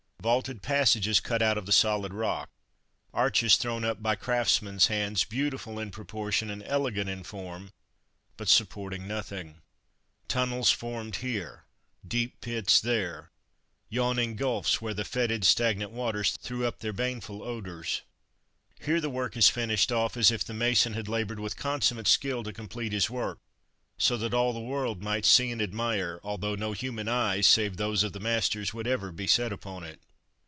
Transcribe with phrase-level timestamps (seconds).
[0.21, 2.51] Vaulted passages cut out of the solid rock;
[3.11, 7.71] arches thrown up by craftmen's hands, beautiful in proportion and elegant in form,
[8.37, 9.63] but supporting nothing.
[10.27, 11.65] Tunnels formed here
[12.07, 13.31] deep pits there.
[13.89, 18.03] Yawning gulfs, where the fetid, stagnant waters threw up their baneful odours.
[18.79, 22.43] Here the work is finished off, as if the mason had laboured with consummate skill
[22.43, 23.39] to complete his work,
[23.97, 28.03] so that all the world might see and admire, although no human eyes, save those
[28.03, 29.99] of the master's, would ever be set upon it.